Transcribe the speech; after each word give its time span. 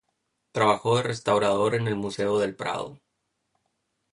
Trabajó 0.51 0.95
de 0.97 1.03
restaurador 1.03 1.75
en 1.75 1.87
el 1.87 1.95
Museo 1.95 2.39
del 2.39 2.55
Prado. 2.55 2.99